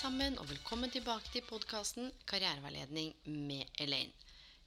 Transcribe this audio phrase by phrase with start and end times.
[0.00, 3.10] sammen, og velkommen tilbake til podkasten Karriereveiledning
[3.50, 4.14] med Elaine.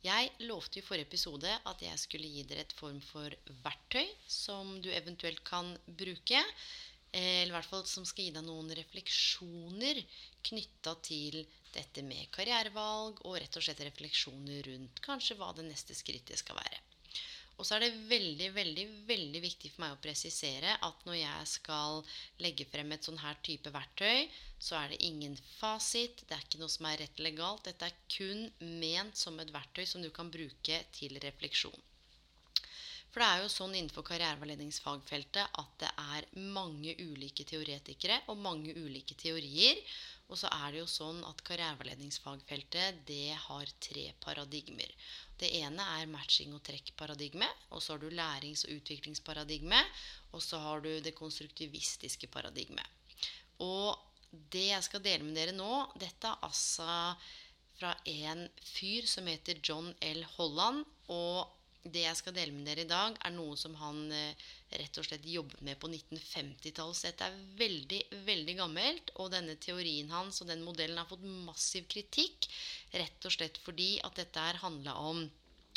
[0.05, 4.75] Jeg lovte i forrige episode at jeg skulle gi dere et form for verktøy som
[4.83, 6.37] du eventuelt kan bruke.
[6.37, 10.03] eh, Eller i hvert fall som skal gi deg noen refleksjoner
[10.51, 11.39] knytta til
[11.73, 16.61] dette med karrierevalg, og rett og slett refleksjoner rundt kanskje hva det neste skrittet skal
[16.61, 16.92] være.
[17.57, 21.49] Og så er det veldig, veldig, veldig viktig for meg å presisere at når jeg
[21.51, 22.01] skal
[22.41, 24.25] legge frem et sånn her type verktøy,
[24.57, 26.25] så er det ingen fasit.
[26.25, 27.65] Det er ikke noe som er rett eller galt.
[27.69, 28.47] Dette er kun
[28.81, 31.77] ment som et verktøy som du kan bruke til refleksjon.
[33.13, 38.73] For det er jo sånn innenfor karriereveiledningsfagfeltet at det er mange ulike teoretikere og mange
[38.73, 39.77] ulike teorier.
[40.31, 44.89] Og så er det jo sånn at karriereveiledningsfagfeltet det har tre paradigmer.
[45.37, 47.45] Det ene er matching- og trekk-paradigme.
[47.69, 49.85] Og så har du lærings- og utviklingsparadigme.
[50.33, 52.81] Og så har du det konstruktivistiske paradigme.
[53.61, 53.93] Og
[54.31, 56.87] det jeg skal dele med dere nå, dette er altså
[57.77, 60.25] fra en fyr som heter John L.
[60.33, 60.87] Holland.
[61.13, 61.45] Og
[61.83, 64.49] det jeg skal dele med dere i dag, er noe som han eh,
[64.79, 66.97] rett og slett jobbet med på 1950-tallet.
[66.97, 69.13] Så dette er veldig, veldig gammelt.
[69.19, 72.47] Og denne teorien hans og den modellen har fått massiv kritikk.
[72.95, 75.25] Rett og slett fordi at dette her handla om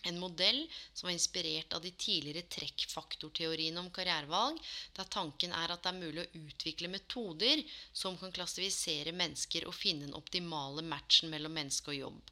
[0.06, 0.60] en modell
[0.92, 4.60] som var inspirert av de tidligere trekkfaktorteoriene om karrierevalg,
[4.94, 9.74] der tanken er at det er mulig å utvikle metoder som kan klassifisere mennesker og
[9.74, 12.22] finne den optimale matchen mellom menneske og jobb.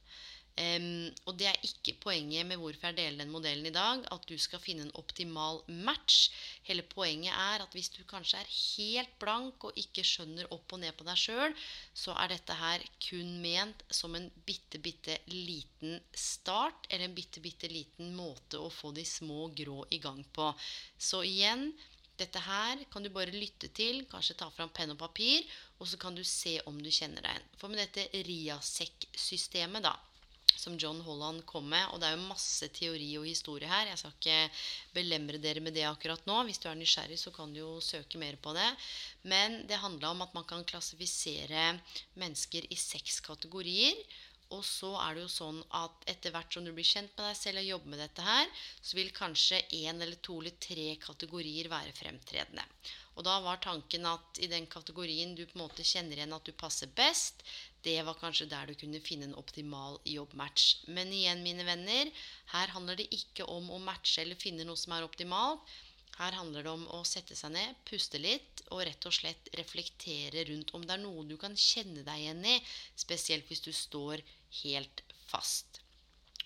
[0.54, 4.26] Em, og det er ikke poenget med hvorfor jeg deler den modellen i dag, at
[4.28, 6.28] du skal finne en optimal match.
[6.68, 10.82] Hele poenget er at hvis du kanskje er helt blank og ikke skjønner opp og
[10.84, 11.56] ned på deg sjøl,
[11.90, 17.42] så er dette her kun ment som en bitte, bitte liten start, eller en bitte,
[17.42, 20.52] bitte liten måte å få de små grå i gang på.
[20.98, 21.72] Så igjen,
[22.14, 25.42] dette her kan du bare lytte til, kanskje ta fram penn og papir,
[25.82, 27.54] og så kan du se om du kjenner deg igjen.
[27.58, 29.96] For med dette RIASEK-systemet, da,
[30.64, 31.86] som John Holland kom med.
[31.92, 33.90] Og det er jo masse teori og historie her.
[33.90, 34.38] Jeg skal ikke
[34.96, 36.40] belemre dere med det akkurat nå.
[36.48, 38.68] Hvis du er nysgjerrig, så kan du jo søke mer på det.
[39.28, 41.74] Men det handla om at man kan klassifisere
[42.20, 44.00] mennesker i seks kategorier.
[44.52, 47.38] Og så er det jo sånn at etter hvert som du blir kjent med deg
[47.38, 48.50] selv og jobber med dette her,
[48.84, 52.66] så vil kanskje én eller to eller tre kategorier være fremtredende.
[53.14, 56.46] Og da var tanken at i den kategorien du på en måte kjenner igjen at
[56.46, 57.44] du passer best,
[57.84, 60.86] det var kanskje der du kunne finne en optimal jobbmatch.
[60.96, 62.10] Men igjen, mine venner,
[62.54, 65.62] her handler det ikke om å matche eller finne noe som er optimalt.
[66.18, 70.44] Her handler det om å sette seg ned, puste litt og rett og slett reflektere
[70.50, 72.58] rundt om det er noe du kan kjenne deg igjen i,
[72.94, 74.22] spesielt hvis du står
[74.62, 75.80] helt fast.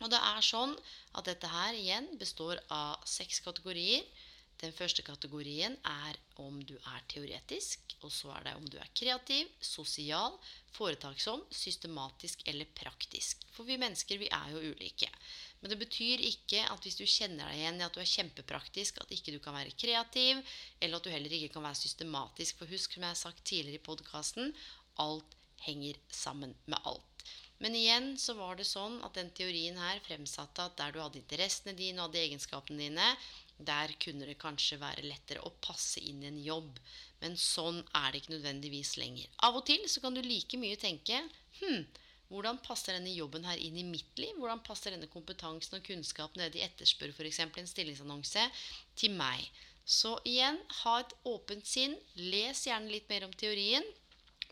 [0.01, 0.73] Og det er sånn
[1.19, 4.07] at dette her igjen består av seks kategorier.
[4.59, 8.91] Den første kategorien er om du er teoretisk, og så er det om du er
[9.01, 10.35] kreativ, sosial,
[10.75, 13.45] foretaksom, systematisk eller praktisk.
[13.55, 15.11] For vi mennesker, vi er jo ulike.
[15.61, 18.99] Men det betyr ikke at hvis du kjenner deg igjen i at du er kjempepraktisk,
[19.03, 20.43] at ikke du kan være kreativ,
[20.81, 22.59] eller at du heller ikke kan være systematisk.
[22.59, 24.51] For husk, som jeg har sagt tidligere i podkasten,
[25.03, 27.08] alt henger sammen med alt.
[27.59, 31.19] Men igjen så var det sånn at den teorien her fremsatte at der du hadde
[31.21, 33.09] interessene dine og hadde egenskapene dine,
[33.59, 36.79] der kunne det kanskje være lettere å passe inn i en jobb.
[37.23, 39.27] Men sånn er det ikke nødvendigvis lenger.
[39.43, 41.25] Av og til så kan du like mye tenke
[41.59, 41.89] Hm,
[42.31, 44.37] hvordan passer denne jobben her inn i mitt liv?
[44.39, 47.41] Hvordan passer denne kompetansen og kunnskapen det de etterspør, f.eks.
[47.49, 48.45] en stillingsannonse,
[49.01, 49.49] til meg?
[49.89, 51.97] Så igjen, ha et åpent sinn.
[52.21, 53.87] Les gjerne litt mer om teorien.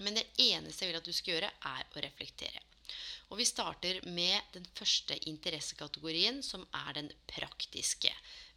[0.00, 2.64] Men det eneste jeg vil at du skal gjøre, er å reflektere.
[3.36, 8.08] Og vi starter med den første interessekategorien, som er den praktiske.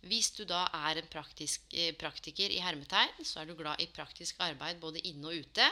[0.07, 3.89] Hvis du da er en praktisk, eh, praktiker i hermetegn, så er du glad i
[3.91, 5.65] praktisk arbeid både inne og ute.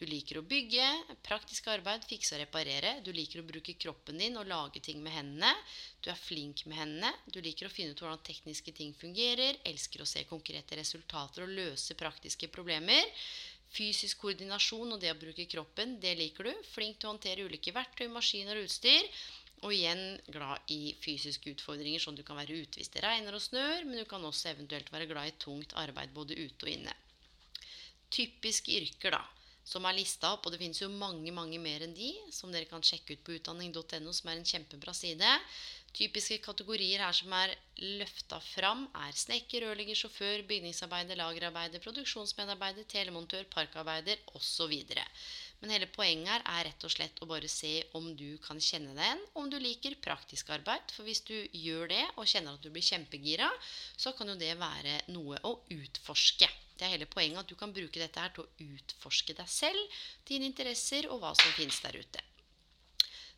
[0.00, 0.86] Du liker å bygge,
[1.20, 2.94] praktisk arbeid, fikse og reparere.
[3.04, 5.52] Du liker å bruke kroppen din og lage ting med hendene.
[6.00, 7.12] Du er flink med hendene.
[7.28, 9.60] Du liker å finne ut hvordan tekniske ting fungerer.
[9.66, 13.04] Elsker å se konkrete resultater og løse praktiske problemer.
[13.76, 16.62] Fysisk koordinasjon og det å bruke kroppen, det liker du.
[16.72, 19.10] Flink til å håndtere ulike verktøy, maskiner og utstyr.
[19.64, 23.42] Og igjen glad i fysiske utfordringer, sånn du kan være ute hvis det regner og
[23.42, 26.92] snør, men du kan også eventuelt være glad i tungt arbeid både ute og inne.
[28.12, 29.22] Typiske yrker, da,
[29.66, 32.68] som er lista opp, og det finnes jo mange mange mer enn de, som dere
[32.70, 35.32] kan sjekke ut på utdanning.no, som er en kjempebra side.
[35.96, 37.54] Typiske kategorier her som er
[38.00, 44.74] løfta fram, er snekker, rørlegger, sjåfør, bygningsarbeider, lagerarbeider, produksjonsmedarbeider, telemontør, parkarbeider osv.
[45.62, 48.92] Men hele poenget her er rett og slett å bare se om du kan kjenne
[48.92, 50.92] deg igjen, om du liker praktisk arbeid.
[50.92, 53.48] For hvis du gjør det og kjenner at du blir kjempegira,
[53.96, 56.52] så kan jo det være noe å utforske.
[56.76, 60.00] Det er hele poenget at du kan bruke dette her til å utforske deg selv,
[60.28, 62.20] dine interesser og hva som finnes der ute.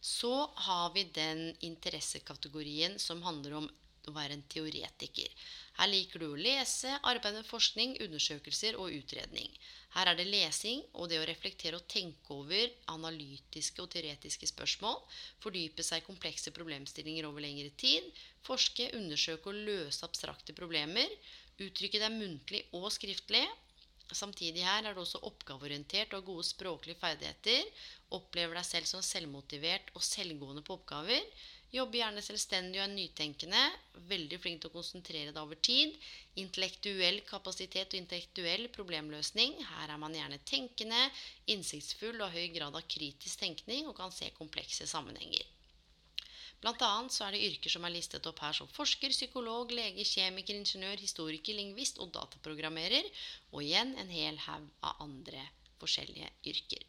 [0.01, 3.71] Så har vi den interessekategorien som handler om
[4.09, 5.33] å være en teoretiker.
[5.79, 9.51] Her liker du å lese, arbeide med forskning, undersøkelser og utredning.
[9.95, 14.99] Her er det lesing og det å reflektere og tenke over analytiske og teoretiske spørsmål,
[15.43, 18.09] fordype seg i komplekse problemstillinger over lengre tid,
[18.47, 21.09] forske, undersøke og løse abstrakte problemer,
[21.59, 23.45] uttrykke deg muntlig og skriftlig.
[24.17, 27.67] Samtidig her er det også oppgaveorientert og gode språklige ferdigheter.
[28.17, 31.25] Opplever deg selv som selvmotivert og selvgående på oppgaver.
[31.69, 33.61] Jobber gjerne selvstendig og er nytenkende.
[34.09, 35.93] Veldig flink til å konsentrere deg over tid.
[36.41, 39.59] Intellektuell kapasitet og intellektuell problemløsning.
[39.75, 41.03] Her er man gjerne tenkende,
[41.53, 45.45] innsiktsfull og har høy grad av kritisk tenkning og kan se komplekse sammenhenger.
[46.63, 50.59] Blant annet er det yrker som er listet opp her som forsker, psykolog, lege, kjemiker,
[50.59, 53.07] ingeniør, historiker, lingvist og dataprogrammerer.
[53.53, 55.45] Og igjen en hel haug av andre
[55.79, 56.83] forskjellige yrker.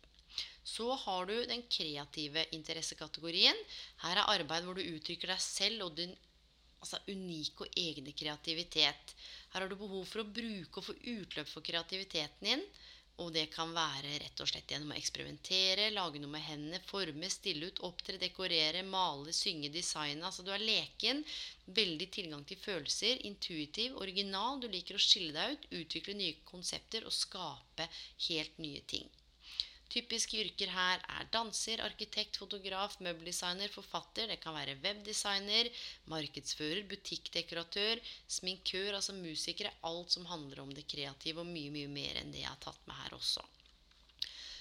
[0.66, 3.62] Så har du den kreative interessekategorien.
[4.04, 6.16] Her er arbeid hvor du uttrykker deg selv og din
[6.82, 9.16] altså, unike og egne kreativitet.
[9.54, 12.66] Her har du behov for å bruke og få utløp for kreativiteten din.
[13.20, 17.28] Og det kan være rett og slett gjennom å eksperimentere, lage noe med hendene, forme,
[17.34, 20.24] stille ut, opptre, dekorere, male, synge, designe.
[20.24, 21.20] Altså du er leken,
[21.80, 24.62] veldig tilgang til følelser, intuitiv, original.
[24.64, 27.90] Du liker å skille deg ut, utvikle nye konsepter og skape
[28.30, 29.10] helt nye ting.
[29.90, 34.28] Typiske yrker her er danser, arkitekt, fotograf, møbeldesigner, forfatter.
[34.30, 35.70] Det kan være webdesigner,
[36.12, 38.02] markedsfører, butikkdekoratør,
[38.38, 39.74] sminkør, altså musikere.
[39.90, 42.86] Alt som handler om det kreative, og mye, mye mer enn det jeg har tatt
[42.86, 43.46] med her også.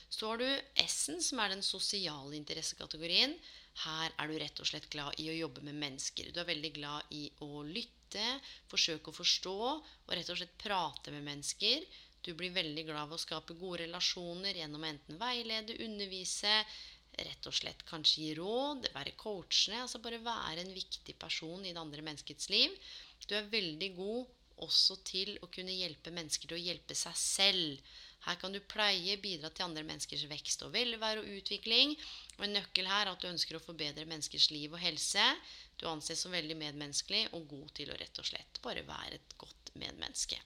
[0.08, 0.48] Så har du
[0.86, 3.36] S-en, som er den sosiale interessekategorien.
[3.84, 6.32] Her er du rett og slett glad i å jobbe med mennesker.
[6.32, 8.24] Du er veldig glad i å lytte,
[8.72, 11.84] forsøke å forstå og rett og slett prate med mennesker.
[12.24, 16.54] Du blir veldig glad av å skape gode relasjoner gjennom enten veilede, undervise,
[17.18, 19.82] rett og slett kanskje gi råd, være coachende.
[19.84, 22.74] Altså bare være en viktig person i det andre menneskets liv.
[23.26, 24.34] Du er veldig god
[24.64, 27.96] også til å kunne hjelpe mennesker til å hjelpe seg selv.
[28.26, 31.94] Her kan du pleie, bidra til andre menneskers vekst og velvære og utvikling.
[32.38, 35.24] Og en nøkkel her er at du ønsker å forbedre menneskers liv og helse.
[35.78, 39.36] Du anses som veldig medmenneskelig og god til å rett og slett bare være et
[39.38, 40.40] godt medmenneske.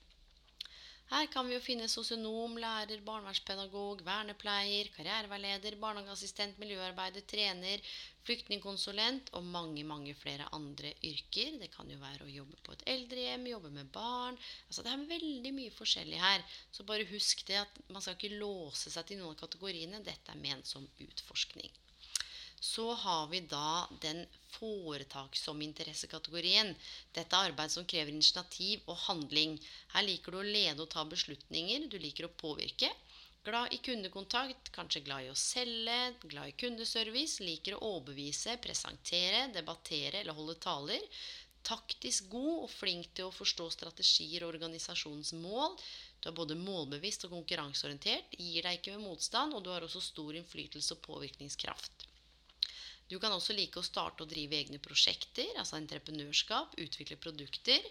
[1.13, 7.83] Her kan vi jo finne sosionom, lærer, barnevernspedagog, vernepleier, karriereveileder, barnehageassistent, miljøarbeider, trener,
[8.25, 11.59] flyktningkonsulent og mange, mange flere andre yrker.
[11.61, 15.05] Det kan jo være å jobbe på et eldrehjem, jobbe med barn Altså Det er
[15.13, 16.49] veldig mye forskjellig her.
[16.73, 20.01] Så bare husk det at man skal ikke låse seg til noen av kategoriene.
[20.01, 21.69] Dette er ment som utforskning.
[22.63, 24.21] Så har vi da den
[24.53, 26.69] foretaksomme interessekategorien.
[27.11, 29.57] Dette er arbeid som krever initiativ og handling.
[29.91, 31.89] Her liker du å lede og ta beslutninger.
[31.91, 32.87] Du liker å påvirke.
[33.43, 39.49] Glad i kundekontakt, kanskje glad i å selge, glad i kundeservice, liker å overbevise, presentere,
[39.57, 41.03] debattere eller holde taler.
[41.67, 45.75] Taktisk god og flink til å forstå strategier og organisasjonens mål.
[46.23, 50.07] Du er både målbevisst og konkurranseorientert, gir deg ikke ved motstand, og du har også
[50.07, 52.07] stor innflytelse og påvirkningskraft.
[53.13, 57.83] Du kan også like å starte og drive egne prosjekter, altså entreprenørskap, utvikle produkter.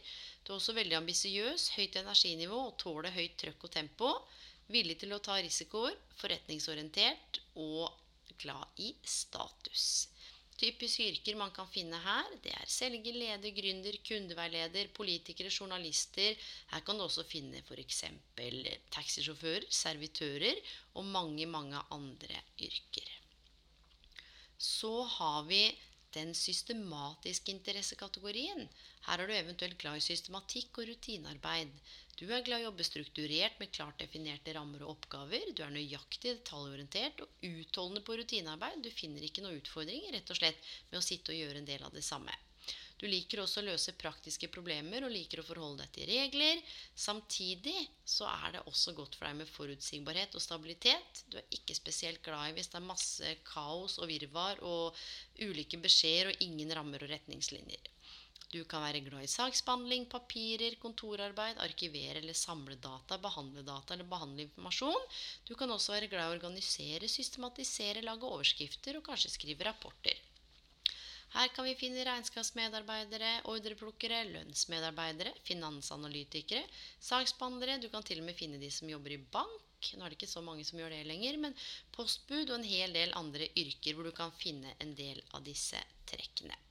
[0.42, 4.10] Du er også veldig ambisiøs, høyt energinivå og tåler høyt trøkk og tempo.
[4.74, 9.86] Villig til å ta risikoer, forretningsorientert og glad i status.
[10.58, 16.34] Typiske yrker man kan finne her, det er selger, leder, gründer, kundeveileder, politikere, journalister.
[16.74, 18.04] Her kan du også finne f.eks.
[18.98, 20.62] taxisjåfører, servitører
[20.98, 23.21] og mange, mange andre yrker.
[24.62, 25.62] Så har vi
[26.14, 28.68] den systematiske interessekategorien.
[29.08, 31.72] Her er du eventuelt glad i systematikk og rutinearbeid.
[32.20, 35.48] Du er glad i å jobbe strukturert med klart definerte rammer og oppgaver.
[35.56, 38.84] Du er nøyaktig, detaljorientert og utholdende på rutinearbeid.
[38.84, 41.88] Du finner ikke noen utfordringer rett og slett med å sitte og gjøre en del
[41.88, 42.36] av det samme.
[43.02, 46.60] Du liker også å løse praktiske problemer og liker å forholde deg til regler.
[46.94, 47.74] Samtidig
[48.06, 51.24] så er det også godt for deg med forutsigbarhet og stabilitet.
[51.26, 55.02] Du er ikke spesielt glad i hvis det er masse kaos og virvar og
[55.42, 57.90] ulike beskjeder og ingen rammer og retningslinjer.
[58.54, 64.06] Du kan være glad i saksbehandling, papirer, kontorarbeid, arkivere eller samle data, behandle data eller
[64.06, 65.10] behandle informasjon.
[65.48, 70.21] Du kan også være glad i å organisere, systematisere, lage overskrifter og kanskje skrive rapporter.
[71.32, 76.64] Her kan vi finne regnskapsmedarbeidere, ordreplukkere, lønnsmedarbeidere, finansanalytikere,
[77.00, 77.78] saksbehandlere.
[77.80, 79.92] Du kan til og med finne de som jobber i bank.
[79.96, 81.56] Nå er det ikke så mange som gjør det lenger, men
[81.96, 85.80] postbud og en hel del andre yrker hvor du kan finne en del av disse
[86.12, 86.61] trekkene.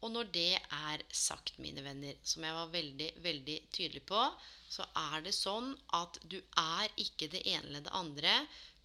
[0.00, 4.22] Og når det er sagt, mine venner, som jeg var veldig, veldig tydelig på,
[4.70, 8.34] så er det sånn at du er ikke det ene eller det andre.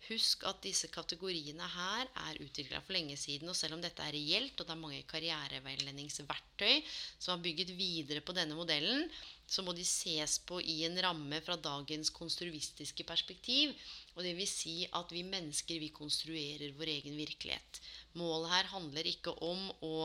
[0.05, 3.50] Husk at disse kategoriene her er utvikla for lenge siden.
[3.50, 6.84] Og selv om dette er reelt, og det er mange karriereveiledningsverktøy
[7.15, 9.07] som har bygget videre på denne modellen,
[9.48, 13.74] så må de ses på i en ramme fra dagens konstruistiske perspektiv.
[14.15, 17.81] Og det vil si at vi mennesker, vi konstruerer vår egen virkelighet.
[18.19, 19.95] Målet her handler ikke om å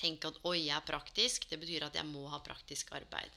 [0.00, 1.48] tenke at 'oi, jeg er praktisk'.
[1.50, 3.30] Det betyr at jeg må ha praktisk arbeid.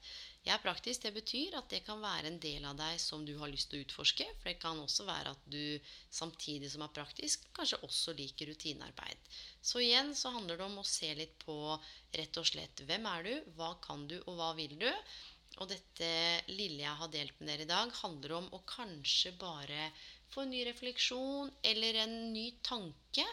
[0.48, 1.04] Jeg er praktisk.
[1.04, 3.82] Det betyr at det kan være en del av deg som du har lyst til
[3.82, 4.28] å utforske.
[4.40, 5.80] For det kan også være at du
[6.20, 9.32] samtidig som er praktisk, kanskje også liker rutinearbeid.
[9.62, 11.58] Så igjen så handler det om å se litt på
[12.16, 14.88] rett og slett hvem er du, hva kan du, og hva vil du?
[15.58, 16.08] Og dette
[16.54, 19.90] lille jeg har delt med dere i dag, handler om å kanskje bare
[20.32, 23.26] få en ny refleksjon eller en ny tanke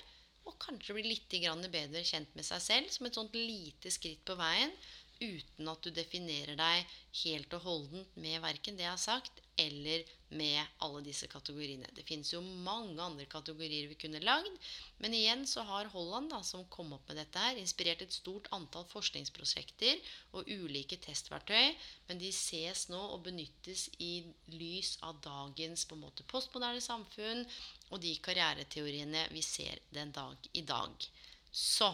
[0.45, 1.37] og kanskje bli litt
[1.73, 4.73] bedre kjent med seg selv som et sånt lite skritt på veien,
[5.21, 10.05] uten at du definerer deg helt og holdent med verken det jeg har sagt, eller
[10.35, 11.87] med alle disse kategoriene.
[11.95, 14.51] Det finnes jo mange andre kategorier vi kunne lagd,
[14.99, 18.49] men igjen så har Holland, da, som kom opp med dette her, inspirert et stort
[18.57, 20.03] antall forskningsprosjekter
[20.35, 21.75] og ulike testverktøy,
[22.09, 24.25] men de ses nå og benyttes i
[24.57, 27.45] lys av dagens på en måte postmoderne samfunn
[27.93, 31.11] og de karriereteoriene vi ser den dag i dag.
[31.55, 31.93] Så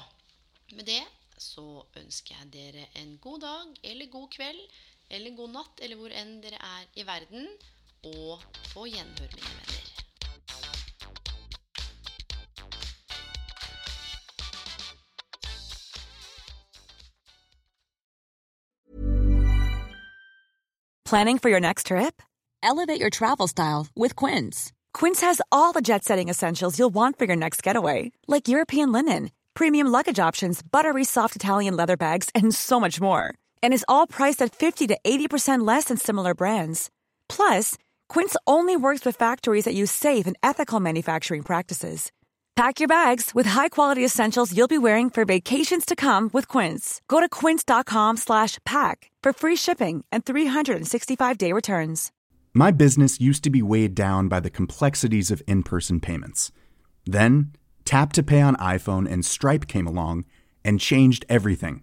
[0.72, 1.02] med det
[1.40, 1.64] så
[1.96, 4.60] ønsker jeg dere en god dag eller god kveld
[5.10, 7.48] eller god natt eller hvor enn dere er i verden.
[8.06, 8.40] Og
[8.72, 9.80] på gjenhør, mine venner.
[21.10, 22.22] Planning for your next trip?
[22.62, 24.72] Elevate your travel style with Quince.
[24.94, 28.92] Quince has all the jet setting essentials you'll want for your next getaway, like European
[28.92, 33.34] linen, premium luggage options, buttery soft Italian leather bags, and so much more.
[33.62, 36.90] And is all priced at 50 to 80% less than similar brands.
[37.28, 42.12] Plus, Quince only works with factories that use safe and ethical manufacturing practices.
[42.56, 47.00] Pack your bags with high-quality essentials you'll be wearing for vacations to come with Quince.
[47.08, 52.12] Go to quince.com/pack for free shipping and 365-day returns.
[52.52, 56.50] My business used to be weighed down by the complexities of in-person payments.
[57.06, 57.52] Then,
[57.84, 60.24] Tap to Pay on iPhone and Stripe came along
[60.64, 61.82] and changed everything.